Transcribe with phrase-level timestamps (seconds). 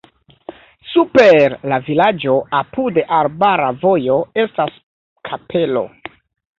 [0.93, 4.85] Super la vilaĝo apud arbara vojo estas
[5.33, 5.91] kapelo.